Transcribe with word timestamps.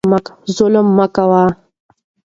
ظلم 0.57 0.87
مه 0.97 1.05
کوئ. 1.15 1.47